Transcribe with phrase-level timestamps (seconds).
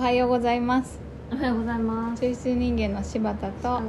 [0.00, 1.09] はようございます。
[1.32, 2.22] おはようございます。
[2.24, 3.80] 抽出人間の柴田と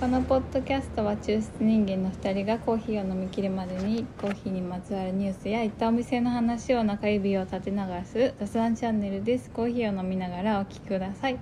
[0.00, 9.50] このポッドキャストは抽出人間の2人がコーヒーを飲み切るまでにコーヒーにまつわるニュースや行ったお店の話を中指を立てながらする雑談チャンネルです。
[9.50, 11.34] コーヒーを飲みながらお聞きください。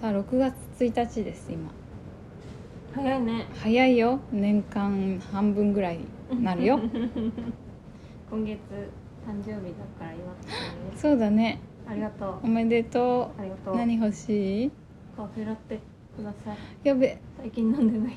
[0.00, 1.70] さあ6月1日です今。
[2.94, 3.46] 早いね。
[3.62, 4.20] 早いよ。
[4.32, 6.00] 年間半分ぐらい
[6.32, 6.80] なるよ。
[8.30, 8.58] 今月
[9.28, 12.34] 誕生日だから祝ってそうだねありがとう。
[12.44, 13.74] おめでとありがとう。
[13.74, 14.70] う何欲しい？
[15.16, 15.80] カフェラテ
[16.16, 16.56] ください。
[16.84, 17.18] やべ。
[17.38, 18.16] 最近飲んでない。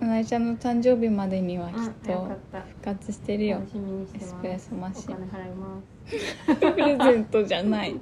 [0.00, 1.74] うなえちゃんの誕生日までにはきっ
[2.06, 3.58] と復活してるよ。
[3.58, 5.14] 楽しみにしてエスプレッソマシン。
[5.14, 5.80] お金払いま
[6.46, 6.56] す。
[6.56, 7.90] プレゼントじゃない。
[7.92, 7.96] や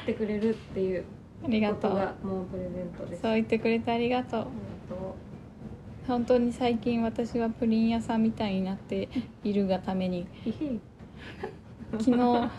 [0.00, 1.04] ってくれるっていう
[1.44, 3.22] ありがととがもうプレゼントです。
[3.22, 4.40] そう言ってくれてありがとう。
[4.42, 4.48] あり
[4.90, 5.16] がと
[6.06, 9.08] 本当に最近私はプリン屋さんみたいになって
[9.42, 10.26] いるがために。
[11.98, 12.50] 昨日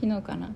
[0.00, 0.54] 昨日かな。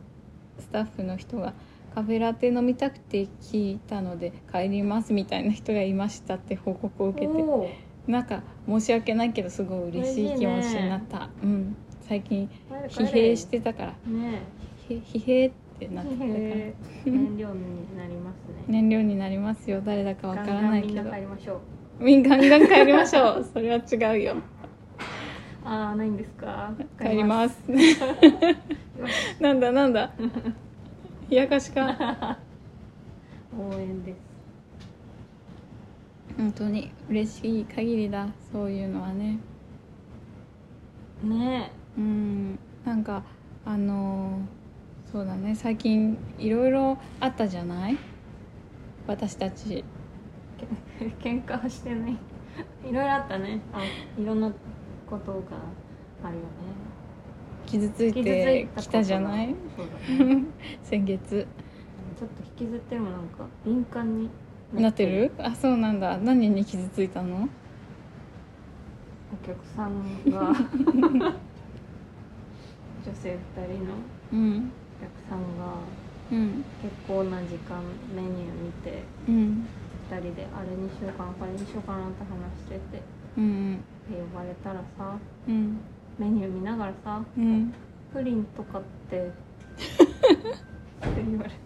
[0.60, 1.52] スタッフの人が
[1.96, 7.32] カフェラテ飲みたくて聞いたので帰りますみたいな人がいましたって報告を受けて
[8.06, 11.76] なんか申し訳ないけどすごい嬉しい気持ちになった、うん。
[12.02, 12.48] 最近
[12.88, 14.42] 疲弊してたからね。
[14.88, 16.30] ひ疲弊ってなってたから。
[16.34, 18.64] え 燃料になりますね。
[18.68, 19.82] 燃料になりますよ。
[19.84, 20.94] 誰だかわからないけど。
[20.94, 21.60] ガンガンみんな帰りましょ
[22.00, 22.04] う。
[22.04, 23.46] みんガンガン帰りましょう。
[23.52, 24.36] それは違うよ。
[25.64, 26.72] ああないんですか。
[27.00, 27.60] 帰ります
[29.40, 30.10] なんだなんだ？
[31.30, 32.38] 冷やかしか？
[33.58, 34.18] 応援です。
[36.36, 39.38] 本当に嬉しい限りだそういうのはね。
[41.22, 41.70] ね。
[41.96, 43.22] うんなんか
[43.64, 45.54] あのーそうだね。
[45.54, 47.98] 最近いろいろあったじゃない？
[49.06, 49.84] 私たち。
[51.00, 52.12] え 喧嘩はしてない。
[52.12, 52.16] い
[52.84, 53.60] ろいろあったね。
[53.74, 53.82] あ
[54.18, 54.50] いろんな
[55.06, 55.38] ことが
[56.24, 56.46] あるよね
[57.72, 59.54] 傷ついてきたじゃない？
[60.82, 61.46] 先月。
[62.18, 64.28] ちょっと引きずってもなんか敏感に
[64.74, 65.32] なってる。
[65.38, 66.18] あそうなんだ。
[66.18, 67.48] 何に傷ついたの？
[69.32, 70.52] お客さんが。
[73.04, 73.94] 女性2人の。
[74.34, 74.70] うん。
[75.00, 75.64] お客さんが。
[76.30, 76.62] うん。
[76.82, 77.82] 結構な時間
[78.14, 78.34] メニュー
[78.66, 79.02] 見て。
[79.28, 79.66] うん。
[80.10, 83.02] 2人であれにしようかなこれにしようかなって話してて。
[83.38, 83.76] うん。
[84.10, 85.16] で呼ばれたらさ。
[85.48, 85.80] うん
[86.18, 87.72] メニュー見ながらさうん。
[88.12, 89.32] プリンとかって って
[91.28, 91.56] 言われて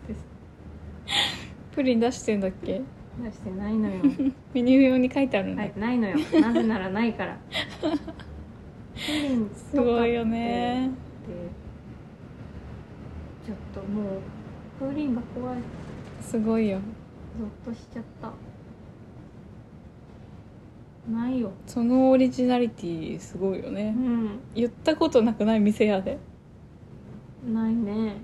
[1.72, 2.80] プリン出してんだっけ？
[3.22, 4.02] 出してないのよ。
[4.54, 6.16] メニュー用に書いてあるんだ、はいないのよ。
[6.40, 7.36] なぜならないから。
[7.80, 7.88] プ
[9.12, 10.90] リンすごいよね。
[13.44, 14.20] ちょっともう
[14.90, 15.58] プリンが怖い。
[16.20, 16.78] すごいよ。
[17.38, 18.28] ゾッとしちゃった
[21.10, 21.52] ないよ。
[21.66, 24.40] そのオリジナリティすごいようねん。
[24.54, 26.18] 言ったことなくない店屋で？
[27.46, 28.16] ないね。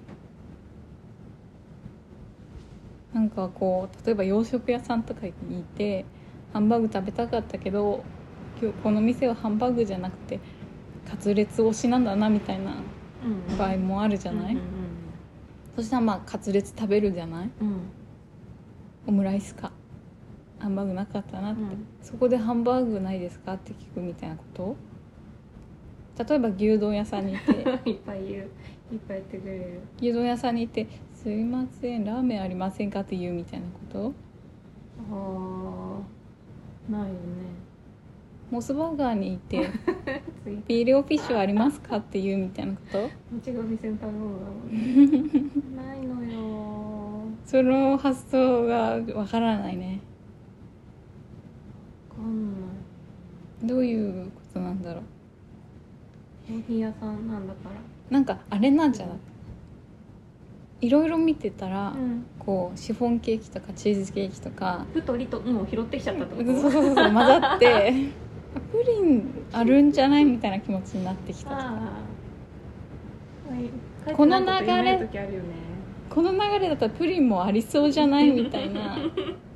[3.13, 6.05] なんかこう例えば洋食屋さんとかにいて
[6.53, 8.03] ハンバーグ食べたかったけど
[8.61, 10.41] 今日この店はハンバーグじゃなくて
[11.09, 12.75] カツレツ推しなんだなみたいな
[13.51, 13.57] うん。
[13.59, 14.61] 場合もあるじじゃない、うん
[15.77, 17.51] そしたらまあカツレツ食べるじゃない？
[17.61, 17.77] うんうん。
[19.07, 19.73] オムライスか
[20.63, 21.87] ハンバーグなかったなって、うん。
[22.01, 24.77] そこでハンバーグないですかって聞くみたいなこと？
[26.29, 27.53] 例えば牛丼屋さんにいて。
[27.91, 28.43] いっぱい言う。
[28.93, 29.81] いっぱい言ってくれる。
[30.01, 34.13] 牛丼屋さんにいて「すいませんラーメンありませんか?」って言うみたいなこと？
[35.11, 35.99] あ
[36.91, 37.19] あないよね。
[38.51, 39.67] モスバーガーにいて
[40.45, 43.09] つい「ビーレオフィッシュありますか?」って言うみたいなこと？
[43.33, 44.77] 店の食べ物だもんね
[45.75, 50.01] ないのよその発想がわからないね
[52.25, 52.53] ん。
[52.53, 52.59] な
[53.65, 55.03] いどういうことなんだろう？
[56.53, 57.75] コーヒー屋さんなんだから。
[58.11, 60.87] なんかあれなんじゃない？
[60.87, 62.25] いろいろ見てたら、ん。
[62.39, 66.37] こうシフォンケーキとかチーズケーキとかふとりともう拾ってきちゃったと？
[66.37, 67.95] そうそうそうそう混ざって
[68.57, 71.73] あ プリンあるんじゃないみたいな気持ちになってきたとか。
[74.17, 75.09] この流れ
[76.11, 78.97] この流れだったらプリンもありそうじゃないみたいな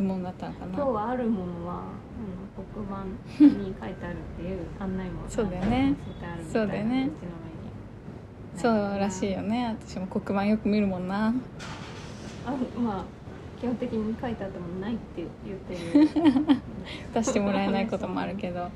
[0.00, 0.74] 質問だったのかな？
[0.74, 3.04] 今日はあるものはあの黒板
[3.44, 5.94] に書いてあるっていう案内もそうだよね。
[6.50, 7.10] そうだよね。
[8.56, 9.76] そうらしいよね。
[9.78, 11.34] 私も黒板よく見るもんな。
[12.46, 13.04] あまあ
[13.60, 16.08] 基本的に書いてあってもないって言ってる。
[17.12, 18.60] 出してもらえないこともあるけど。
[18.60, 18.68] いや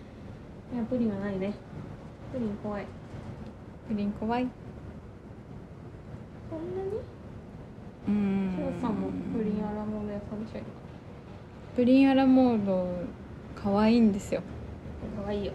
[0.91, 1.55] プリンはないね。
[2.35, 2.85] プリン怖い。
[3.89, 4.47] プリン怖い？
[6.51, 6.91] そんなに？
[8.07, 10.84] うーん翔さんもプリンアラモード屋さんでしょ
[11.75, 12.87] プリンアラモード
[13.57, 14.43] 可愛いんですよ。
[15.17, 15.53] 今かわいいよ。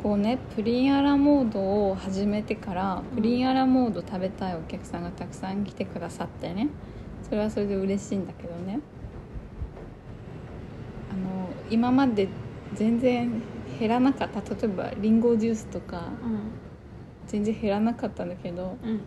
[0.00, 3.16] こうねプリンアラモードを始めてからうん。
[3.16, 6.68] プリンアラモード食べたいお客さんがたくさん来てくださってね。
[7.24, 8.78] それはそれで嬉しいんだけどね。
[11.10, 12.28] あの今まで
[12.74, 13.42] 全然
[13.80, 14.40] 減らなかった。
[14.40, 16.04] 例えばリンゴジュースとか
[17.26, 18.90] 全然減らなかったんだけどうん。
[18.90, 19.00] うん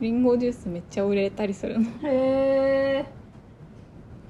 [0.00, 1.84] リンゴジュースめっちゃ売れたりするの。
[2.04, 3.17] へえ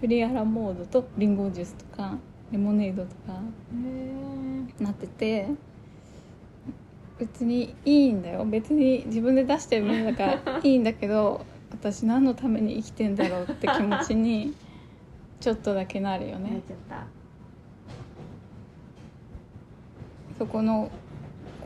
[0.00, 2.16] プリンアラモードとリンゴジュースとか
[2.52, 3.40] レモネードとか
[4.80, 5.48] なってて
[7.18, 8.44] 別にいいんだよ。
[8.44, 14.54] 別に自分で出してるものだから いいんだけど私何のために生きてんだろうって気持ちに
[15.40, 16.60] ちょっとだけなるよね。
[20.38, 20.90] そこの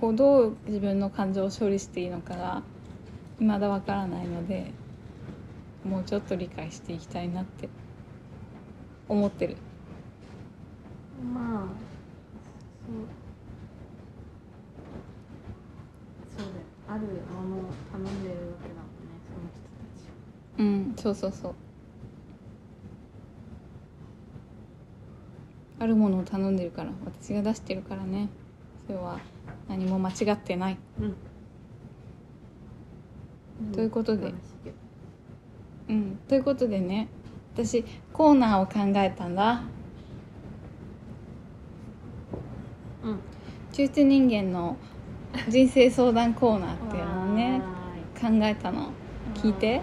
[0.00, 2.62] こうどう自分の感情を処理していいのかが
[3.38, 4.72] 未だわからないので
[5.84, 7.68] もうちょっと理解していきたいなって
[9.12, 9.56] 思ってる。
[11.34, 11.42] まあ
[12.86, 12.96] そう。
[16.36, 16.66] そうだよ。
[16.88, 17.08] あるも
[17.48, 17.62] のを
[17.92, 19.68] 頼んでるわけだもんねその人た
[20.00, 20.14] ちは。
[20.58, 21.54] うんそうそうそう。
[25.78, 28.30] あるものを頼んでるから私が出してるからね。
[28.86, 29.20] それは
[29.68, 30.78] 何も間違ってない。
[31.00, 31.14] うん。
[33.72, 34.32] ということで。
[35.88, 36.18] うん。
[36.28, 37.08] ということでね
[37.54, 39.62] 私コーナーを考えたんだ。
[43.04, 43.18] うん。
[43.72, 44.76] 抽出人間の
[45.48, 47.60] 人生相談コーナーっていうのをね
[48.14, 48.90] は考えたの。
[49.34, 49.80] 聞いて。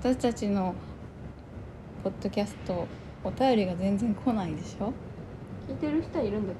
[0.00, 0.74] 私たちの
[2.04, 2.86] ポッドキャスト
[3.24, 4.92] お便りが全然来ないでしょ？
[5.68, 6.56] 聞いてる人いるんだっ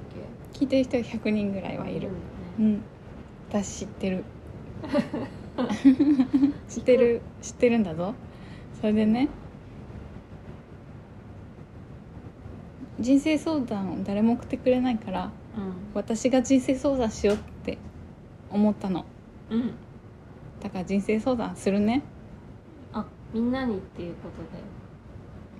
[0.53, 0.59] け？
[0.59, 2.09] 聞いてる人100人ぐらいはいる。
[2.09, 2.17] んだ
[2.59, 2.67] うね。
[2.73, 2.81] ん。
[3.49, 4.23] 私知ってる。
[6.69, 8.13] 知ってる知ってるんだぞ。
[8.81, 9.27] それでね
[12.99, 15.31] 人生相談を誰も送ってくれないから
[15.93, 17.77] 私が人生相談しようって
[18.51, 19.05] 思ったの。
[19.49, 19.59] うん。
[19.61, 19.73] うん
[20.61, 22.01] だから人生相談するね。
[22.91, 24.59] あみんなにっていうことで。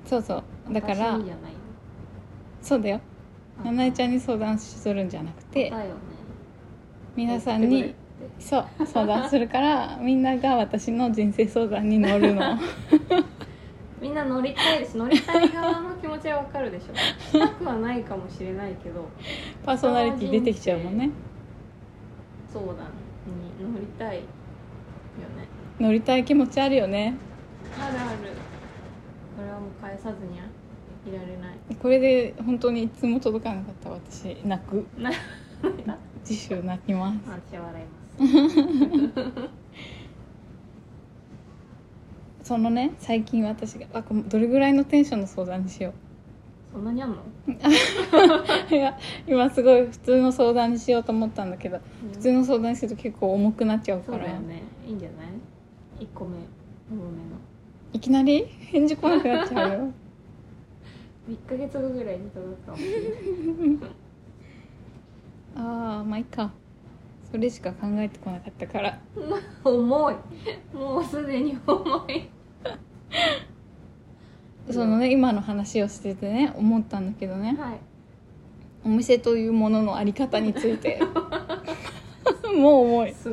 [0.10, 0.74] そうそう。
[0.74, 1.54] だから私にじゃない
[2.62, 3.02] そうだよ。
[3.62, 3.64] あ。
[3.64, 5.94] 七重ちゃんに相談するんじゃなくてだよね。
[7.16, 7.96] 皆さんに
[8.40, 12.58] そう相談するからみんなが私の人生相談に乗るの
[14.02, 14.98] みんな乗りたいです。
[14.98, 16.96] 乗りたい側の気持ちはわかるでしょ。
[16.96, 19.08] したくはないかもしれないけど。
[19.66, 21.10] パーソナリティ出てきちゃうもんね。
[22.52, 24.28] 相談に乗りたいよね。
[25.80, 27.16] 乗りたい気持ちあるよね。
[27.78, 28.18] あるある。
[29.36, 30.46] これはもう返さずには。
[31.08, 31.76] いられない。
[31.82, 34.38] これで本当にいつも届かなかった私。
[34.46, 34.86] 泣く。
[34.98, 35.12] な
[36.24, 37.20] 次週泣きます。
[37.52, 39.50] 私は笑います
[42.50, 45.94] そのね最近私があこれどれぐらいのテンションの相談にしよ
[46.74, 47.52] そんなにあんの、う
[48.74, 48.98] いや
[49.28, 51.80] 今すごい普通の相談にしようと思ったんだけど
[52.12, 54.18] 普通の相談にすると結構重くなっちゃうから。
[54.18, 54.64] そうだよね。
[54.88, 55.28] いいんじゃない
[56.04, 56.38] ？1個目
[56.90, 57.38] 多めの。
[57.94, 58.46] いきなり？
[58.46, 59.92] 返事来なくなっちゃうよ。
[61.30, 62.78] 1ヶ月後ぐらいに届くかも。
[62.78, 63.90] しれない
[65.56, 66.52] ああまあいいか。
[67.32, 69.00] それしか考えてこなかったから。
[69.64, 70.16] 重い。
[70.76, 72.39] もうすでに重い
[74.72, 77.58] そのね今の話をしててね思ったんだけどね。
[77.60, 77.80] はい。
[78.86, 81.02] お店というもののあり方について。
[82.56, 83.16] もう重い。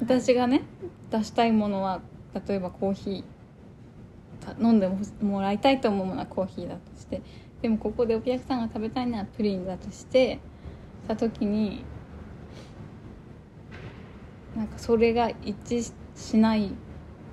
[0.00, 0.62] 私がね
[1.10, 2.00] 出したいものは
[2.46, 3.24] 例えばコーヒー
[4.44, 4.88] た飲んで
[5.22, 7.22] もらいたいと思うものはコーヒーだとして
[7.62, 10.38] でもここでお客さんが食べたいのはプリンだとして
[11.08, 11.84] た時に
[14.56, 16.70] なんかそれが一致しない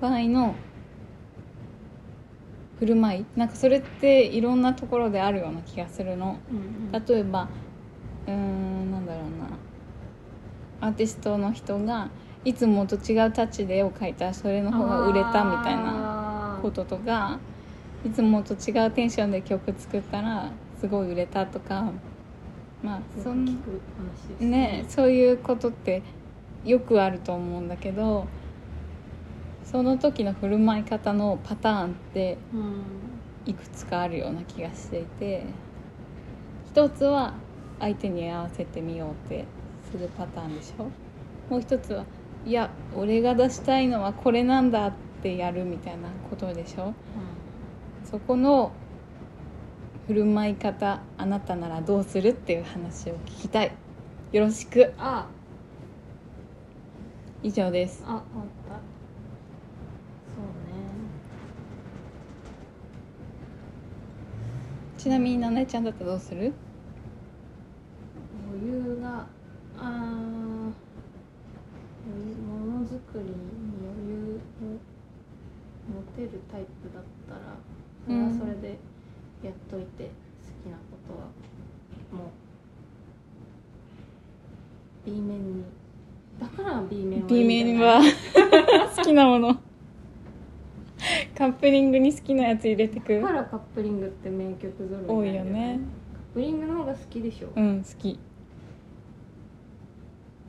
[0.00, 0.54] 場合の
[2.78, 6.38] 振る舞いなんかそれっていろんなところであるような気がするの。
[6.50, 7.04] うんうん。
[7.06, 7.48] 例えば
[8.26, 9.22] うーんなんだろう
[10.80, 10.88] な。
[10.88, 12.10] アーティストの人が
[12.44, 17.38] いつもと違うタッチで絵を描いたらそれの方が売れたみたいななこととか
[18.04, 20.50] いつもと違うテンションで曲作ったら
[20.80, 21.92] すごい売れたとか
[22.82, 23.44] まあそん
[24.40, 26.02] ねそういうことって
[26.64, 28.26] よくあると思うんだけど
[29.64, 32.38] その時の振る舞い方のパターンって
[33.46, 35.44] いくつかあるような気がしていて
[36.66, 37.34] 一つは
[37.80, 39.44] 相手に合わせてみようって
[39.90, 40.84] するパターンでしょ。
[41.50, 42.04] もう一つは
[42.46, 44.92] いや俺が出したいのはこれなんだっ
[45.22, 46.90] てやるみたいなことでしょ。
[46.90, 46.92] う
[48.08, 48.72] そこの
[50.06, 53.72] 振る舞い方あなたならどうするっていう話を聞きたい。
[54.32, 54.92] よろしく。
[54.98, 55.41] ああ
[57.42, 58.04] 以上です。
[58.06, 58.24] ああった。
[58.24, 58.30] そ
[60.40, 60.50] うね。
[64.96, 66.52] ちなみにななえちゃんだったらどうする？
[68.54, 69.26] 余裕が
[69.76, 70.70] あ
[72.46, 73.30] ものづくりに
[73.82, 74.64] 余裕を
[75.92, 77.40] 持てるタイプだったら
[78.06, 78.78] それはそれで
[79.42, 80.10] やっといて、好
[80.68, 81.24] きなことは
[82.12, 82.28] もう
[85.04, 85.64] B 面に
[86.40, 86.80] だから
[87.80, 88.00] は
[88.96, 89.60] 好きなもの。
[91.36, 93.14] カップリングに好きなやつ入れてく。
[93.20, 95.80] だからカップリングって名曲ぞろい多いよね。
[96.14, 98.18] カップリングの方が好きでしょ、うん好き。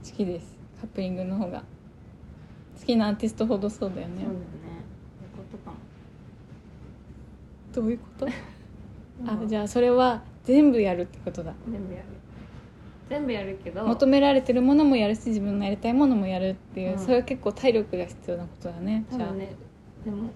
[0.06, 0.58] 好きです。
[0.80, 1.64] カップリングの方が。
[2.80, 4.14] 好きなアーティストほどそうだよね。
[4.18, 4.46] そうだよね。
[5.36, 5.78] そういうことかも。
[7.74, 8.28] どういうこと？
[9.46, 11.54] あじゃあそれは全部やるってことだ。
[11.70, 12.06] 全部やる
[13.14, 17.00] 全部やるけど求められてるものもやるし自分のやりたいものもやるっていう、うん。
[17.00, 19.28] それは結構体力が必要なことだねじゃあ。
[19.28, 19.56] 多分ね
[20.04, 20.30] でも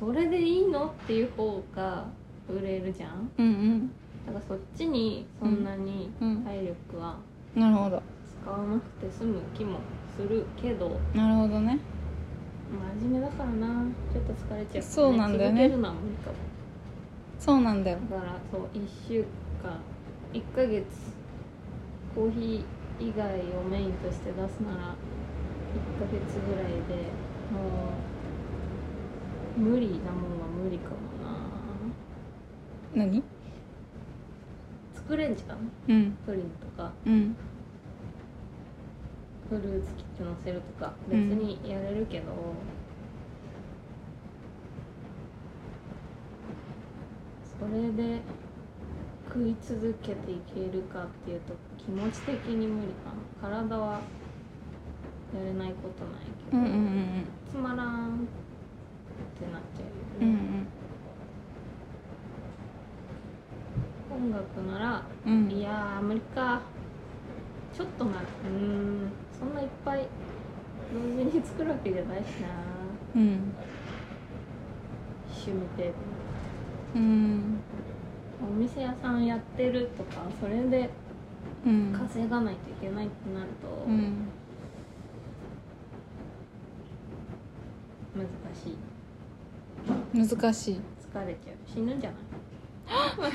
[0.00, 2.04] それでいいのっていう方が
[2.48, 3.30] 売れるじゃん。
[3.38, 3.90] うんうん。
[4.26, 7.16] だからそっちにそんなにうん体力は
[7.54, 8.02] なるほど。
[8.42, 9.78] 使わなくて済む気も
[10.16, 11.78] するけどなるほどね。
[13.00, 13.84] 真面目だからな。
[14.12, 15.68] ちょっと疲れちゃう、そうなんだよね。
[15.68, 16.36] 続けるのは無理かも。
[17.38, 17.98] そうなんだよ。
[18.10, 19.24] だからそう1週
[19.62, 19.78] 間
[20.32, 20.84] 1ヶ月
[22.18, 26.18] コーヒー以外をメインとして出すなら1ヶ月
[26.50, 27.12] ぐらいで
[27.52, 27.60] も
[29.56, 33.06] う無理なもんは無理かもな。
[33.06, 33.22] 何？
[34.92, 35.70] 作れんじゃん？
[35.86, 36.18] うん。
[36.26, 36.90] プリンとか。
[37.06, 37.36] うん。
[39.48, 40.94] フルーツ切ってのせるとか。
[41.08, 42.24] 別うんにやれるけど、
[47.60, 48.22] それで
[49.38, 53.48] 食い続けていけるかっていうと気持ち的に無理かな。
[53.48, 54.00] 体は
[55.32, 58.18] やれないことないけど、うんうんうんつまらんっ
[59.38, 59.84] てなっちゃ
[60.20, 60.36] うよね、
[64.10, 64.32] うんうん。
[64.32, 65.50] 音楽ならうん。
[65.50, 66.60] いやー無理か。
[67.72, 69.12] ちょっとならうーん。
[69.38, 70.08] そんないっぱい
[70.92, 70.98] 同
[71.30, 72.48] 時に作るわけじゃないしな。
[73.14, 73.54] うん。
[75.30, 75.92] 趣味で
[76.96, 77.60] うん
[78.42, 80.90] お店屋さんやってるとかそれで
[81.66, 81.92] うん。
[81.92, 84.28] 稼がないといけないってなるとうん。
[88.16, 90.36] 難しい。
[90.38, 90.80] 難しい。
[91.12, 91.56] 疲れちゃう。
[91.66, 93.32] 死ぬんじゃない？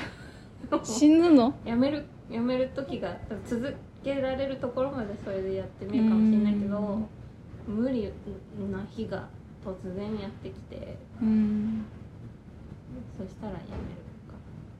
[0.84, 1.54] 死ぬの？
[1.64, 6.98] やめるやめる時が続けられるところまでそれでやってみるかもしれないけど
[7.66, 8.10] 無理
[8.70, 9.28] な日が
[9.64, 11.84] 突然やってきてうん。
[13.18, 14.03] そしたらやめるか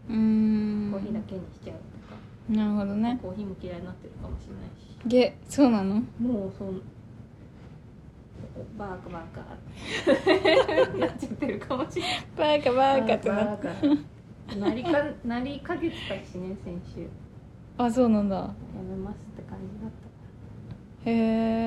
[0.08, 0.90] うん。
[0.92, 1.82] コーヒーだけにしちゃうと
[2.14, 2.16] か、
[2.48, 3.18] なるほどね。
[3.22, 4.96] コーヒーも嫌いになってるかもしれないし。
[5.06, 5.94] げそうなの？
[6.20, 6.80] もうそん
[8.78, 10.98] バーカバーカ。
[11.06, 12.62] やっちゃってるかもしれない。
[12.62, 13.34] バーカバーカってな。
[13.36, 13.62] バー
[14.52, 14.90] カなりか
[15.24, 17.08] なりかけてたしね先週。
[17.78, 18.36] あそうなんだ。
[18.36, 18.42] や
[18.88, 19.90] めますって感じだっ
[21.04, 21.10] た。
[21.10, 21.14] へ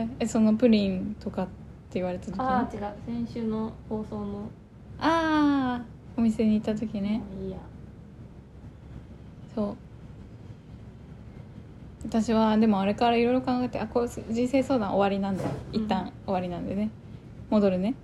[0.04, 1.52] ええそのプリンとかって
[1.96, 2.42] 言われた時に？
[2.42, 2.94] ああ違う。
[3.06, 4.50] 先週の放送の。
[5.00, 7.22] あーお店に行った時ね。
[7.44, 7.58] いいや
[9.58, 9.78] そう。
[12.06, 16.92] 私はでもあれからいろいろ考えてあこう人生相談終わりなんで一旦終わりなんでね。
[17.50, 17.96] 戻るね。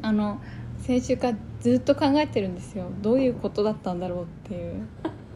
[0.00, 0.40] あの
[0.78, 2.86] 先週からずっと考えてるんですよ。
[3.02, 4.86] どういうことだったんだろうっていう。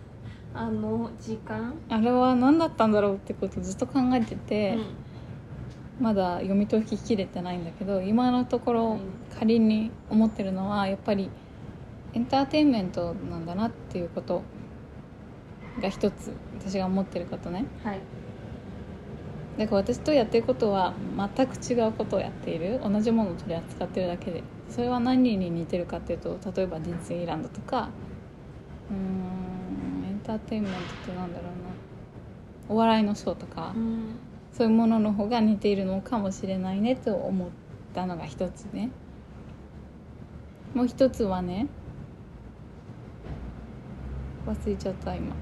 [0.54, 1.74] あの時間？
[1.90, 4.78] あれは何だったんだろうってことをずっと考えてて、
[6.00, 8.98] まだ読み解ききれてないんだけど今のところ
[9.38, 11.28] 仮に思ってるのはやっぱり
[12.14, 14.42] エンターテインメントなんだなっていうこと
[15.80, 17.64] が一つ私が思ってることね。
[17.84, 18.00] はい。
[19.58, 20.94] だから私とやってることは
[21.36, 22.80] 全く違うことをやっている。
[22.82, 24.42] 同じものを取り扱ってるだけで。
[24.68, 27.90] それは何に似てるかっていうと例えばディズニーランドとか
[28.90, 31.52] うーんエンターテインメントってなんだろうな。
[32.68, 34.14] お笑いのショーとか、うん。
[34.52, 37.48] そういうものの方が似ているのかもしれないねと思っ
[37.94, 38.90] たのが一つね。
[40.74, 41.66] もう一つはね
[44.46, 45.34] 忘れちゃった今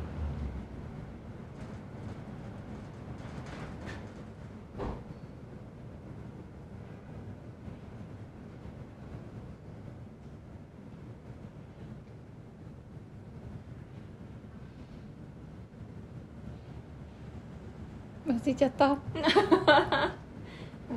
[18.50, 18.88] 忘れちゃった。
[18.90, 18.98] 考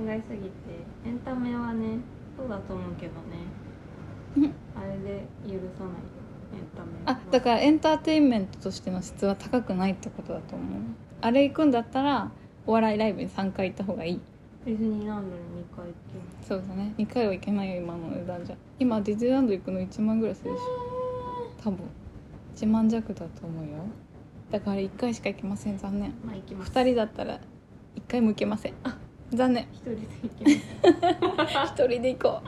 [0.07, 0.49] えすぎて。
[1.05, 1.99] エンタメはね
[2.37, 3.37] そうだと思うけどね。
[4.37, 6.23] う んあれで許さない。
[6.57, 10.81] よタメあだからエンターテインメントとしての質は高くないってことだと思う。
[11.21, 12.31] あれ行くんだったら
[12.65, 14.21] お笑いライブに3回行った方がいい。
[14.65, 15.95] ディズニーランドに2回行って
[16.47, 16.93] そうだね。
[16.97, 18.55] 2回は行けないよ今の値段じゃ。
[18.79, 20.65] 今ディズニーランド行くの1万ぐらいするでしょ。
[21.63, 21.79] 多分。
[22.55, 23.77] 1万弱だと思うよ
[24.53, 26.13] だから1回しか行けません残念。
[26.23, 26.71] まあ行きます。
[26.71, 27.39] 2人だったら
[27.95, 28.73] 1回も行けません。
[29.33, 29.67] 残念。
[29.73, 31.73] 一人で行きます。
[31.73, 32.47] 一人で行こう。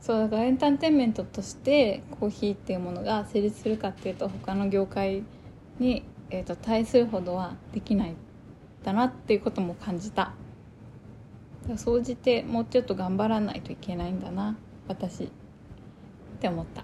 [0.00, 5.22] そうだからエンターテインメントとしてコーヒーっていうものが成立するかっていうと他の業界
[5.78, 8.16] に、えー、と対するほどはできないん
[8.82, 10.32] だなっていうことも感じた。
[11.76, 14.56] 総じてもうちょっと頑張らないといけないんだな
[14.88, 15.28] 私っ
[16.40, 16.82] て思った。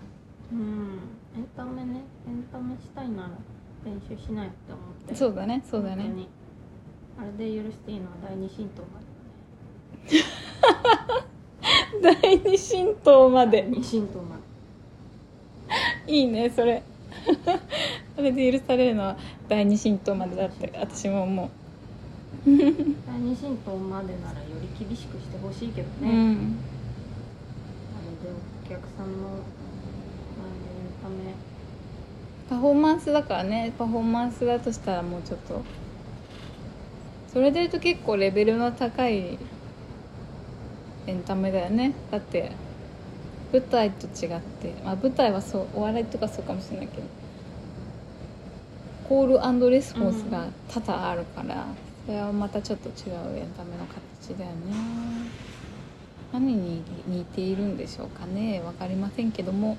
[0.52, 3.30] うんエンタメねエンタメしたいなら
[3.84, 5.14] 練習しないって思って。
[5.14, 6.02] そうだねそうだね。
[6.02, 6.28] 本当に。
[7.18, 9.00] あれで許していいのは第二神道ま
[12.02, 13.62] 第二神道まで。
[13.62, 14.42] で第二神道まで。
[16.06, 16.82] いいねそれ。
[18.16, 19.16] それで許されるのは
[19.48, 21.50] 第二神道までだって私も思
[22.46, 26.58] 第二神道までならより厳しくしてほしいけどう、ね、うん。
[27.96, 28.34] あれで
[28.64, 29.28] お客さんの
[32.50, 33.72] パフォーマンスだからね。
[33.78, 35.62] パフォーマンスだとしたらもうちょっと。
[37.32, 39.38] それでいうと結構レベルの高い
[41.06, 41.92] エンタメだよね。
[42.10, 42.50] だって
[43.52, 47.02] 舞台と違って、まあ、舞台はそうお笑いとかそうかもしれないけど。
[49.08, 51.66] コールレスポンスが多々あるから、
[52.04, 54.56] それはまたちょっと違うエンタメの形だよね。
[56.32, 58.60] 何に似ているんでしょうかね。
[58.64, 59.76] 分かりませんけども。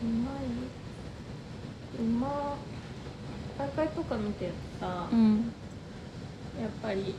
[0.00, 0.04] う
[2.02, 2.56] ま
[3.58, 5.52] 大会とか見てるとさ、うん。
[6.60, 7.14] やっぱり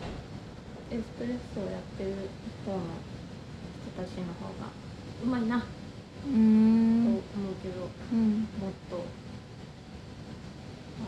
[0.91, 2.11] エスプレッソをやってる
[2.65, 2.79] 方の
[3.95, 4.67] 人たちの方が
[5.23, 5.59] うまいな。
[5.59, 5.65] と
[6.27, 7.21] うー思んう
[7.61, 8.31] けど、うん。
[8.31, 8.37] も
[8.69, 9.05] っと。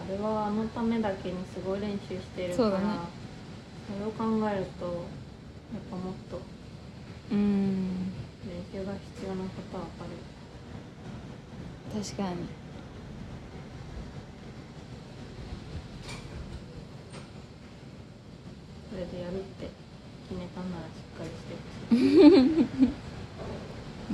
[0.05, 2.83] あれはあのためだけにすごい練習してるからそね。
[3.87, 4.93] それを考えるとやっ
[5.89, 6.39] ぱもっと
[7.31, 8.11] うん。
[8.45, 10.11] 練習が必要なことはわかる
[11.93, 12.37] 確かに。
[18.89, 19.69] それでやるって
[20.29, 21.55] 決めたんならしっかりして。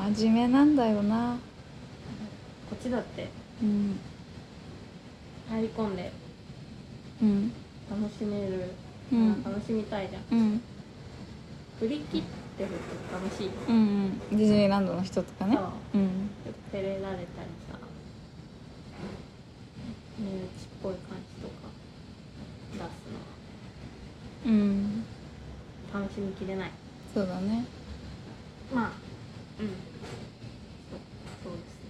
[0.06, 1.38] ほしい真面目なんだよな。
[2.70, 3.30] こっちだって。
[3.63, 4.00] うん。
[5.50, 6.12] 入り込んで。
[7.22, 7.52] うん。
[7.89, 8.72] 楽しめる、
[9.12, 9.44] うん。
[9.44, 10.24] 楽しみたいじゃん。
[10.38, 10.62] うん。
[11.80, 12.22] 振り切っ
[12.58, 12.70] てる
[13.10, 14.20] と楽しいうんうん。
[14.38, 15.56] ディズニーランドの人とかね。
[15.56, 15.65] そう。
[15.96, 16.30] うん。
[16.72, 17.26] 照れられたり
[20.19, 20.47] さ身内っ
[20.84, 21.53] ぽい感じとか
[22.73, 22.82] 出す
[24.47, 25.05] のうん。
[25.93, 26.71] 楽しみきれない
[27.13, 27.65] そうだね
[28.73, 28.91] まあ
[29.60, 29.67] うん。
[29.67, 31.89] そそうですね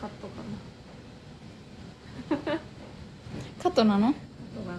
[0.00, 0.42] カットか
[2.52, 2.58] な
[3.62, 4.22] カットなのカッ
[4.56, 4.78] トかな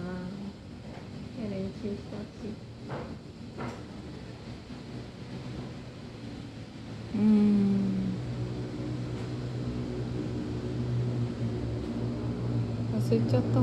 [1.50, 2.52] 練習してほしい
[7.14, 8.14] うん
[12.94, 13.60] 忘れちゃった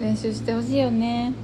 [0.00, 1.34] 練習してほしいよね。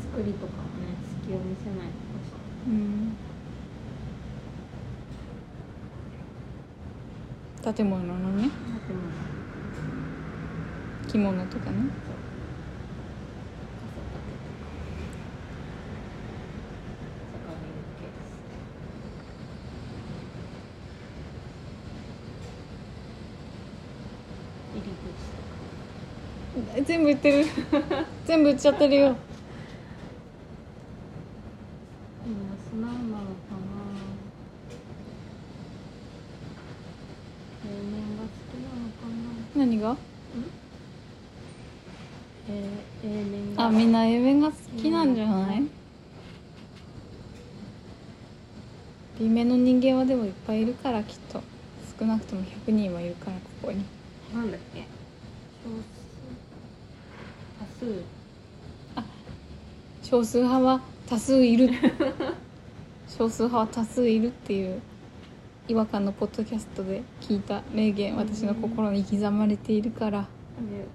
[0.00, 0.94] 作りとかもね
[1.24, 2.30] 隙を見せないでほし
[2.68, 3.16] いうん。
[7.74, 8.42] 建物のね。
[8.42, 8.50] でも
[11.08, 12.14] 着物とかねそう
[13.82, 14.70] 傘立てとか
[17.32, 18.38] 坂見る系です
[24.74, 25.10] 入り口
[26.54, 27.46] とか全部言ってる。
[28.26, 29.16] 全部言っちゃってるよ
[32.26, 33.70] みんな素直なのかな
[37.62, 39.06] 平面が好きなのか
[39.54, 39.96] な何が
[42.48, 45.62] えー、平面があみんな A 面が好きなんじゃない
[49.20, 51.40] B 面の人間はでもいっぱいいるからきっと
[52.00, 53.84] 少なくとも100人はいるからここに
[54.34, 54.80] なんだっけ
[55.62, 56.00] 少数
[58.94, 59.04] 多数
[60.10, 61.70] 少数派は多数いる。
[63.06, 64.80] 少数派は多数いるっていう
[65.68, 70.26] 違和感のポッドキャストで聞いた名言私の心に刻まれているから。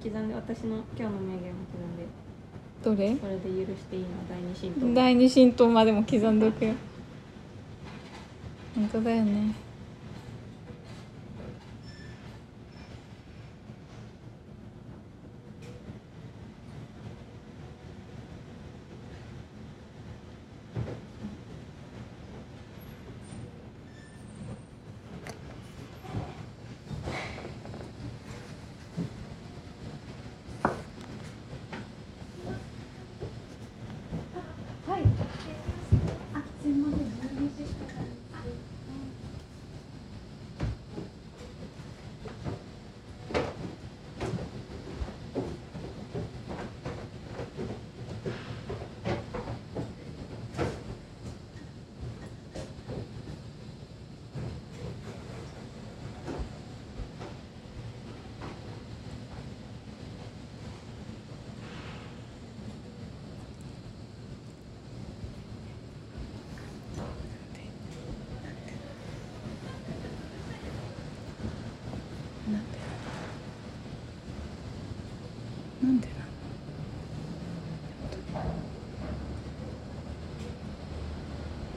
[0.02, 2.06] で刻んで私の今日の名言も刻んで
[2.84, 3.16] どれ？
[3.16, 4.10] これで許していいの？
[4.30, 4.94] 第二神道。
[4.94, 6.74] 第二神道までも刻んでおくよ。
[8.76, 9.56] 本当だよね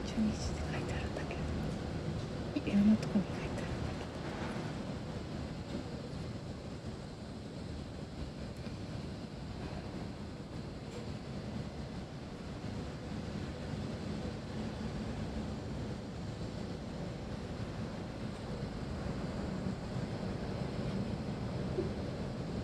[0.05, 1.35] フィニッシュって書いてあるんだけ
[2.59, 3.69] どいろんなとこに書いてあるんだ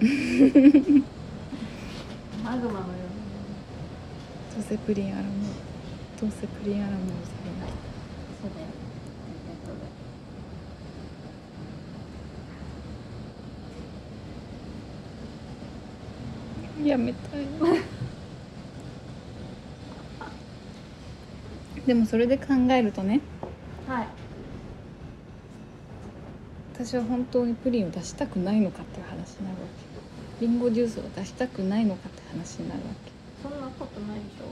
[0.06, 0.12] マ
[2.58, 2.86] グマのよ
[4.52, 5.30] けどどうせプリンアラモ
[6.22, 7.66] どうせプリンアラモードさうな
[8.42, 8.68] そうだよ
[16.78, 17.42] れないやめたい
[21.88, 23.22] でもそれで考えるとね
[23.88, 24.08] はい
[26.86, 29.68] 私は本当にプリンを出したくないのかっていう話になるわ
[30.40, 30.46] け。
[30.46, 33.12] リンゴジュースを出したくないのかって話になるわけ。
[33.42, 34.46] そんなことないでしょ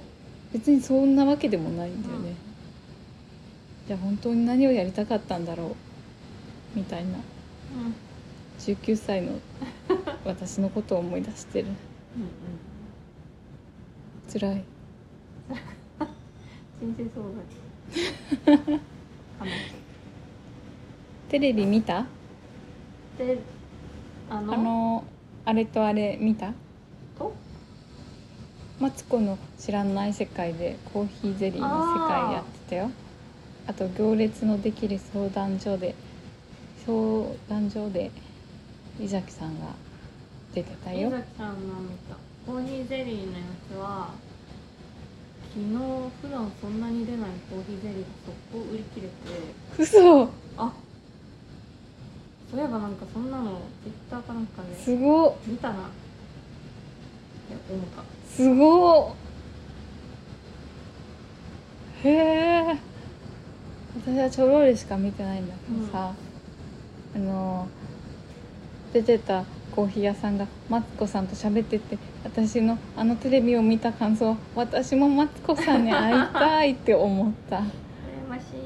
[0.51, 2.33] 別にそんなわけでもないんだよね、
[3.87, 5.75] じゃあ本当に何をやりたかったんだろ
[6.75, 7.11] うみたいな。
[7.11, 7.21] うん
[8.59, 9.33] 19歳の
[10.25, 11.67] 私のことを思い出してる。
[11.67, 11.75] うん
[14.39, 14.63] 辛い。
[16.81, 18.81] 人生相談
[21.29, 22.07] テレビ見た？
[23.17, 23.39] で
[24.29, 24.53] あの？
[24.53, 25.03] あの
[25.45, 26.53] あれとあれ見た？
[27.17, 27.33] と？
[28.79, 32.91] マツコの知らない世界でコーヒーゼリーの世界やってたよ。
[33.67, 35.95] あと行列のできる相談所で
[36.85, 38.11] 相談所で
[38.99, 39.67] 伊崎さんが
[40.53, 42.15] 出てた伊よ崎さんの見た。
[42.45, 44.09] コーヒーゼリーのやつは
[45.53, 45.67] 昨日
[46.21, 48.05] 普段そんなに出ないコーヒーゼリーが
[48.51, 49.13] 速攻売り切れて。
[49.77, 50.29] 嘘。
[50.57, 50.73] あ
[52.53, 55.33] そういえばなんかそんなのツイッターかなんかですごっ。
[55.47, 55.73] 見たな。
[55.73, 58.03] って思った。
[58.31, 59.15] すごっ。
[62.03, 62.77] へえ。
[64.05, 66.13] 私はちょろりしか見てないんだけどさ、
[67.15, 67.67] あの
[68.93, 77.63] 出てたコーヒー屋さんがマツコさんと喋ってて私のあのテレビを見た感想は私もマツコさんに会いたいって思った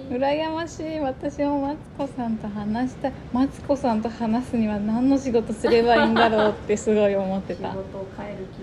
[0.10, 1.00] 羨ましい。
[1.00, 3.14] 私もマツコさんと話したい。
[3.34, 7.72] マツコさんと話すには何の仕事すればいいんだろうってすごい思ってた。
[7.72, 8.62] 仕事を変える気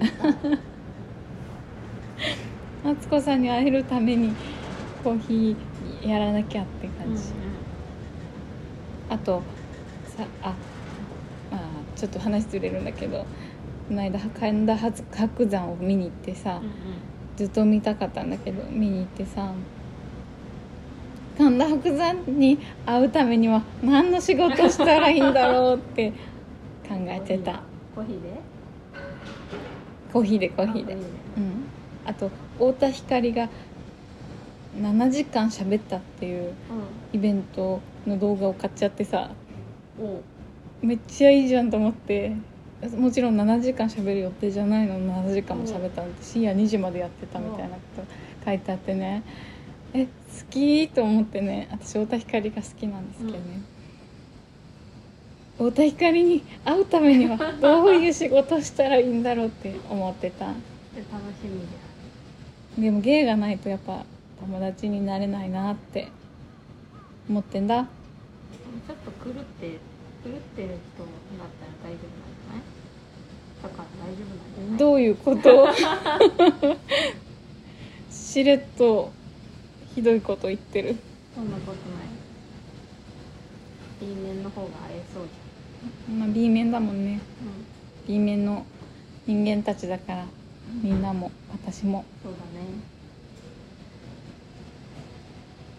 [0.54, 0.58] が
[2.84, 4.34] マツコさんに会えるために
[5.02, 6.98] コーヒーやらなきゃってうんうん。
[6.98, 7.22] 感じ、
[9.10, 9.42] あと
[10.16, 10.54] さあ
[11.50, 11.60] まあ
[11.94, 13.18] ちょっと話ずれるんだけど
[13.88, 16.70] この間神田伯山を見に行ってさ、うん。
[17.36, 19.52] ずっと見たかったんだけど見に行ってさ
[21.36, 26.10] 神田伯山に会うためには何の仕事したらいいんだろうって
[26.88, 27.60] 考えてた。
[27.94, 28.30] コーヒーで？
[30.12, 30.94] コーヒーでコーヒーで。
[30.94, 31.64] あうん。
[32.06, 33.48] あと太田光が
[34.80, 36.52] 7時間喋ったっていう
[37.12, 39.30] イベントの動画を買っちゃってさ。
[39.98, 40.02] う。
[40.02, 40.22] んお
[40.82, 42.32] めっちゃいいじゃんと思って。
[42.98, 48.02] もちろん7時間喋る予定じゃないのに7時間も喋ったんで深夜2時までやってたみたいなこと
[48.44, 49.22] 書いてあってね。
[49.26, 49.53] え
[50.40, 53.38] 好きと思ってね私太田光が好きなんですけどね、
[55.56, 60.46] 太田光に会うためにはどういう仕事したらいいんだろうって思ってた。
[60.46, 60.52] で
[61.12, 61.60] 楽しみ
[62.80, 64.04] ででも芸がないとやっぱ
[64.40, 66.08] 友達になれないなって
[67.28, 67.84] 思ってんだ。
[67.84, 69.68] ちょっと狂って
[70.24, 71.08] 狂ってる人だ
[71.44, 72.62] ったら大丈夫なんじゃない？
[73.62, 74.78] だから大丈夫なんじゃない？
[74.78, 75.68] どういうこと？
[78.10, 79.12] しれっと
[79.94, 80.96] ひどいこと言ってる。
[81.34, 81.78] そんなことない。
[84.00, 85.24] B 面の方が会えそう
[86.08, 87.12] じまあ B 面だもんね。
[87.12, 87.20] ゃんうん。
[88.06, 88.64] B 面の
[89.26, 90.26] 人間たちだから。
[90.82, 92.04] みんなも私も。
[92.22, 92.66] そうだね。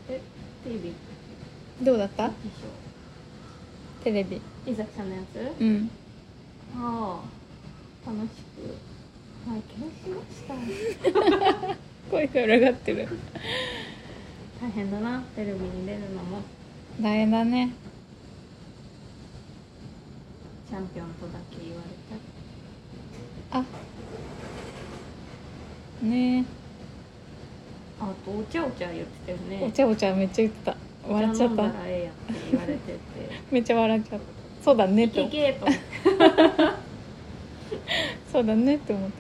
[0.10, 0.21] え
[0.63, 0.93] テレビ？
[1.84, 2.30] どうだった？
[2.30, 2.36] 衣
[4.04, 4.39] テレビ。
[4.65, 5.62] 装伊崎さんのやつ？
[5.62, 5.89] うん。
[6.78, 7.21] あ
[8.06, 8.75] あ楽しく。
[9.45, 11.78] 拝見しました
[12.10, 13.08] 声が裏がってる
[14.62, 16.41] 大変だなテレビに出るのも。
[17.02, 17.74] 大変だね。
[20.70, 21.89] チャンピオンとだけ言われ
[23.52, 23.60] た。
[23.60, 23.63] あ。
[26.02, 26.46] ね。
[28.00, 29.60] あとお茶お茶言ってたよね。
[29.63, 30.78] えお茶お茶めっちゃ言ってた。
[31.08, 31.63] 笑っちゃった。
[31.86, 33.00] ええやって言われてて。
[33.52, 34.26] めっちゃ笑っちゃった。
[34.63, 35.32] そうだねって思っ
[38.32, 39.15] そうだねって思った。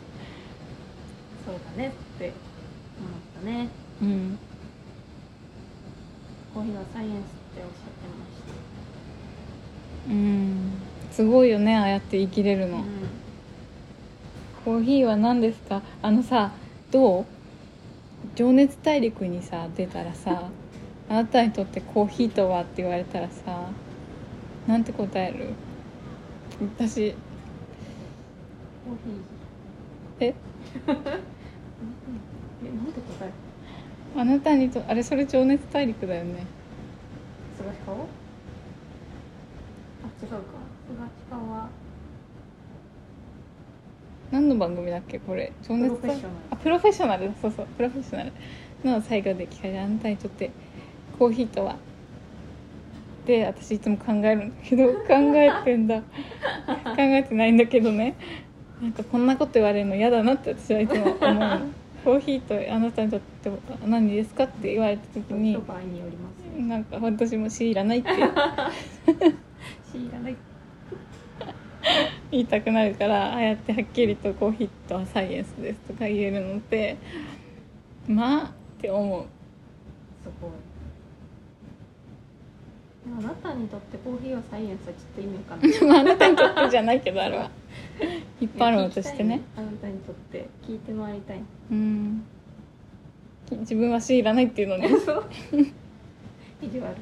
[1.51, 2.33] そうだねって思っ
[3.43, 3.69] たね。
[4.01, 4.39] うん
[6.55, 8.25] コーヒーはサイエンスっておっしゃってま
[10.07, 10.71] しうん。
[11.11, 12.85] すごいよねああやって生きれるの、た、うん。
[14.63, 15.81] コーヒーは何ですか？
[16.01, 16.51] あのさ
[16.91, 17.25] どう？
[18.35, 20.49] 情熱大陸にさ出たらさ
[21.09, 23.67] あなたにとってコーヒーとはって言われたらさ
[24.65, 25.49] なんて答える？
[26.77, 27.11] 私。
[28.85, 28.95] コー
[30.19, 30.27] ヒー。
[30.27, 30.33] え？
[30.87, 33.33] えなんて答える？
[34.17, 36.45] あなたにとあれそれ情熱大陸だよね。
[37.57, 37.97] 菅氏顔あ
[40.23, 40.37] 違うか。
[40.87, 41.67] 菅氏顔は？
[44.31, 45.51] 何の番組だっけこれ？
[45.67, 46.17] 情熱大陸？
[46.17, 46.37] プロフェッショナル。
[46.51, 47.31] あプロフェッショナル？
[47.41, 48.31] そうそうプロフェッショナル。
[48.83, 50.51] の最後で聞かれるあなたにとって
[51.19, 51.75] コーヒーとは？
[53.25, 55.99] で私いつも考えるんだけど 考えてんだ。
[55.99, 56.03] 考
[56.97, 58.15] えてないんだけどね。
[58.81, 61.59] なんかこんなこと言われるの嫌だなって私はいつも思うの
[62.05, 68.15] コーヒーとあなたにとっては何ですかって言われた時に人場合によりますなんか私も知らないって 知
[70.13, 70.35] らない。
[72.31, 76.97] 言いたくなるからああやってはっきりとコーヒーとはサイエンスですとか言えるのって
[78.07, 79.25] まあって思う。
[80.23, 80.51] すごい
[83.07, 85.81] あなたにとってコーヒーはサイエンスはちょっと意味わかんない。
[85.85, 87.51] まああなたにとってじゃないけどあれは。
[88.41, 89.41] 一般論としてね。
[89.55, 91.41] あなたにとって聞いて回りたい。
[91.71, 92.23] うん。
[93.51, 94.89] 自分は知らないっていうのね。
[94.97, 95.25] そう。
[96.61, 96.95] 意地悪。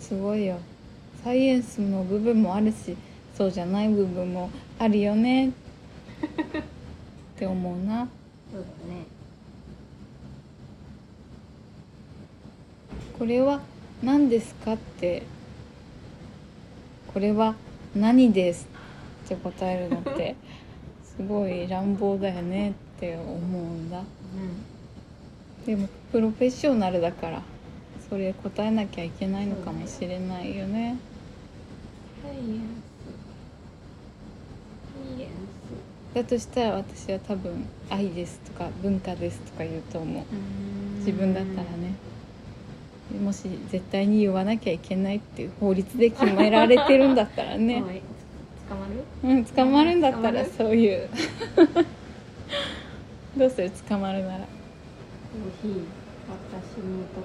[0.00, 0.58] すごいよ。
[1.22, 2.96] サイエンスの部分もあるし
[3.36, 5.48] そうじゃない部分もあるよね。
[5.48, 5.52] っ
[7.36, 8.08] て思うな。
[8.52, 9.04] そうだね。
[13.18, 13.60] これは
[14.02, 15.22] 何ですかって。
[17.12, 17.54] これは
[17.94, 18.68] 何です。
[19.24, 20.36] って答えるのって。
[21.04, 23.98] すごい乱暴だよねって思うんだ。
[23.98, 24.02] う
[25.62, 25.66] ん。
[25.66, 27.42] でもプロフェッショナルだから。
[28.08, 30.96] それ答えなきゃいけないのかもしれないよね。
[32.22, 33.04] サイエンス
[35.16, 35.28] サイエン
[36.14, 40.24] だとしたら私は多分「愛です」とか「文化です」とか言うと思う。
[41.02, 41.92] ス自分だったらね。
[43.22, 47.82] もし絶対に言わなきゃいけないっていう法律で決められてるんだったらね。
[47.82, 48.00] はい
[48.68, 49.34] 捕まる？
[49.34, 51.08] うん捕まるんだったらそういう。
[53.36, 53.70] どうする？
[53.88, 54.38] 捕まるなら。
[54.38, 55.70] コーヒー
[56.30, 57.24] 私にとっ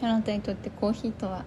[0.00, 0.06] て。
[0.06, 1.44] あなたにとってコーヒーとは？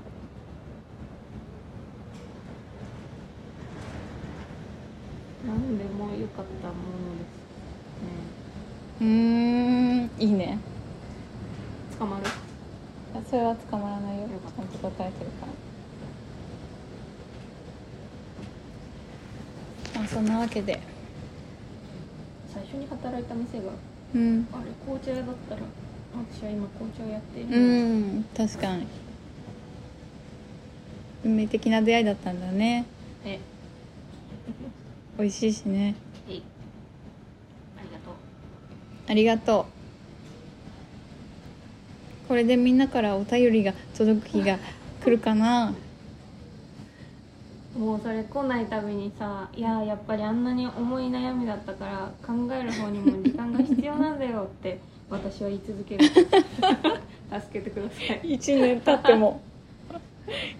[5.46, 6.80] 何でも良かったもの
[7.20, 10.10] ですうーん。
[10.20, 10.38] いいね。
[10.38, 10.58] ね
[12.00, 12.24] 捕まる？
[13.16, 14.24] あそれは捕まらないよ。
[14.24, 15.46] よちゃんと答えてるか
[19.94, 20.00] ら。
[20.02, 20.80] まあそんなわけで。
[22.52, 23.72] 最初に働いた店が
[24.16, 24.48] うん。
[24.52, 25.62] あれ紅茶屋だったら
[26.32, 27.60] 私は今紅茶をやっているう
[28.20, 28.26] ん。
[28.36, 28.88] 確かに。
[31.24, 32.86] 運命的な出会いだったんだね。
[33.26, 33.40] え
[35.18, 35.96] 美味しいしね。
[36.28, 38.14] ありがとう。
[39.10, 39.66] ありがと
[42.26, 42.28] う。
[42.28, 44.60] これでみんなからお便りが届く日が
[45.04, 45.74] 来るかな？
[47.78, 54.80] もうそれ来ないたびにさいややっぱりあんなに重い悩みだったから考える方にも時間が必要なんだよって
[55.12, 56.06] 私は言い続ける。
[56.10, 56.26] 助
[57.54, 58.22] けてください。
[58.24, 59.42] 1年経っても。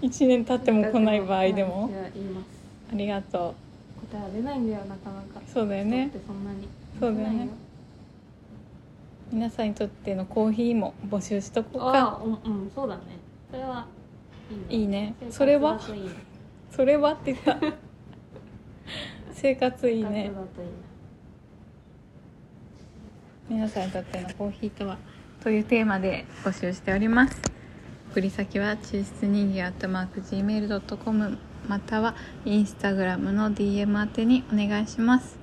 [0.02, 1.90] 1年経っても来ない場合でも。
[1.92, 2.46] 私は言います。
[2.94, 3.56] ありがと
[4.12, 5.40] 答えは出ないんだよなかなか。
[5.40, 6.10] うそうだよね。
[6.10, 6.68] 人ってそんなに。
[7.00, 7.50] そうだよね。
[9.32, 12.00] 皆さんにとってのコーヒーも募集しとこうあか。
[12.00, 13.02] あうん、うん、そうだね。
[13.52, 13.86] それは
[14.70, 15.14] いいいいね。
[15.30, 15.74] それは？
[15.74, 16.10] だといいね
[16.72, 17.58] それはって言った。
[19.34, 20.32] 生活いいね。
[23.50, 24.98] 皆さんにとってのコーヒーとは？
[25.44, 27.42] というテーマで募集しております。
[28.12, 29.72] 送り先は抽出人間アッ
[31.68, 35.38] またはインスタグラムの DM 宛てにお願いします。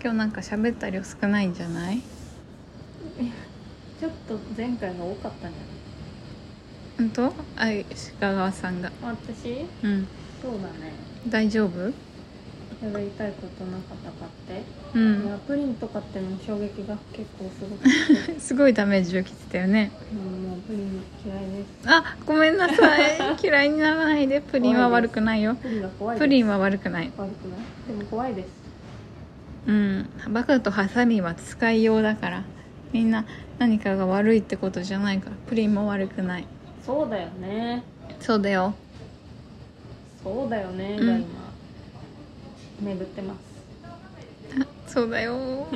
[0.00, 2.00] 今日なんか喋った量少ないんじゃない？
[3.98, 5.60] ちょっと前回が多かったんじゃ
[6.98, 7.34] 本当？
[7.56, 7.84] あい
[8.20, 8.90] 鹿川さんが。
[8.90, 9.66] ない私？
[9.82, 10.06] うん。
[10.40, 10.92] そうだね。
[11.28, 11.92] 大丈夫？
[12.80, 14.62] 喋りたいことなかったかって、
[14.94, 18.38] ういんやプリンとかっての衝撃が結構すごくて。
[18.40, 19.90] すごいダメージをきてたよね。
[20.12, 21.88] うんもうプリン嫌いです。
[21.88, 23.16] あごめんなさい。
[23.42, 24.40] 嫌いにならないで。
[24.40, 25.56] プリンは悪くないよ。
[25.56, 26.24] プリンが怖いです。
[26.24, 27.10] プリンは悪くない。
[27.16, 27.96] 悪くない？
[27.98, 28.48] でも怖いです。
[29.66, 30.10] うん。
[30.28, 32.44] バカとハサミは使いようだから。
[32.92, 33.24] みんな
[33.58, 35.36] 何かが悪いってことじゃないから。
[35.48, 36.46] プリンも悪くない。
[36.86, 37.82] そうだよね。
[38.20, 38.74] そうだよ。
[40.22, 41.24] そうだよねうん
[42.80, 43.38] 巡ってます。
[44.60, 45.34] あそうだよ。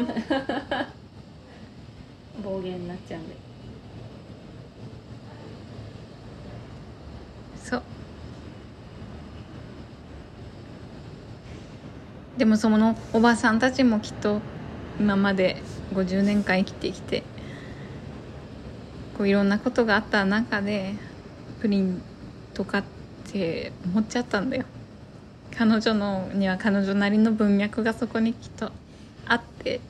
[2.42, 3.36] 暴言になっちゃうんで。
[7.62, 7.82] そう。
[12.38, 14.40] でもそのおばさんたちもきっと
[14.98, 15.62] 今まで
[15.94, 17.22] 50年間生きてきて
[19.16, 20.94] こういろんなことがあった中で
[21.60, 22.02] プリン
[22.54, 22.84] とかっ
[23.30, 24.64] て思っちゃったんだよ
[25.64, 28.72] 彼女のには彼女なりの文脈がそこにきっと
[29.26, 29.80] あって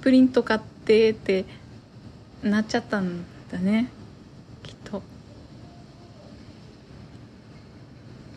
[0.00, 1.44] プリンとかってって
[2.44, 3.90] なっちゃったんだね。
[4.62, 5.02] きっと。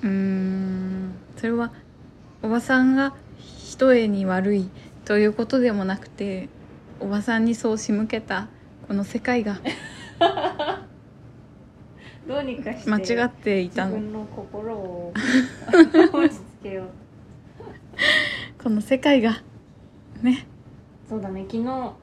[0.01, 1.13] うん。
[1.37, 1.71] それは
[2.41, 4.69] おばさんが一重に悪い
[5.05, 6.49] ということでもなくて
[6.99, 8.47] おばさんにそう仕向けた
[8.87, 9.59] この世界が。
[12.27, 13.97] どうにかして間違っていたの。
[13.97, 15.13] 自分の心を
[16.13, 16.88] 落ち着けよう。
[18.63, 19.41] この世界が
[20.21, 20.45] ね。
[21.09, 21.45] そうだね。
[21.49, 21.93] 昨日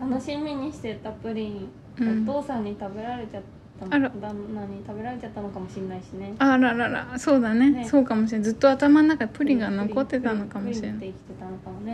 [0.00, 1.68] 楽しみにしてたプリン、
[2.00, 2.28] うん。
[2.28, 3.42] お父さんに食べられちゃっ
[3.78, 3.94] たの。
[3.94, 4.10] あら。
[4.20, 6.34] 旦那に食べられちゃったのかもしれないしね。
[6.38, 7.18] あららら。
[7.18, 7.70] そうだね。
[7.70, 7.84] ね。
[7.84, 11.14] そうかもしれないずっと頭の中にプリンが残ってたのかもしれない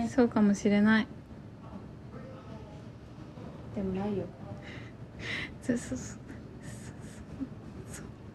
[0.08, 1.06] そうかもしれない
[3.74, 4.24] でもないよ
[5.62, 6.23] そうそうそう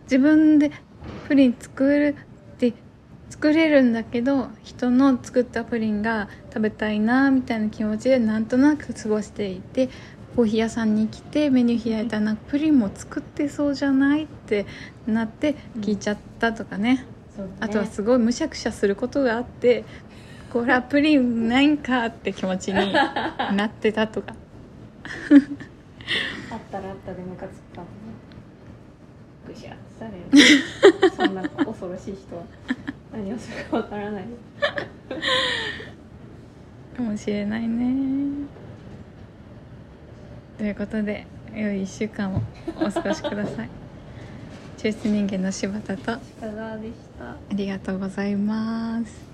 [0.09, 0.71] 自分で
[1.27, 2.15] プリン作る
[2.55, 2.73] って
[3.29, 9.89] 作れるんだけど人の作ったプリンが食べたいなみたいな気持ちでなんとなく過ごしていて
[10.35, 14.65] コーヒー屋さんに来てメニュー開いたらプリンも作ってそうじゃないって
[15.05, 19.85] なって聞いちゃったとかね、そうだねあとはすごいむしゃくしゃすることがあって
[20.51, 24.33] これはプリンないんかって気持ちになってたとか。
[26.51, 27.89] あったらあったでムカつくかもね。
[29.47, 29.75] ぐしゃ
[30.07, 30.47] ってさ
[30.95, 32.43] れるそんな恐ろしい人は
[33.11, 34.23] 何をするかわからない。
[34.23, 34.29] よ
[36.95, 38.47] かもしれないね。
[40.57, 42.41] ということで良い1週間を
[42.77, 43.69] お過ごしください。
[44.77, 46.13] 抽出人間の柴田と。
[46.13, 47.35] あ北川でした。
[47.55, 49.28] りがとうございます